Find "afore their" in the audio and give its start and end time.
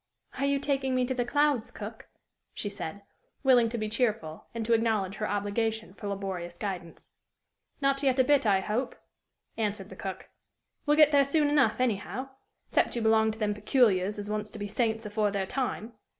15.05-15.45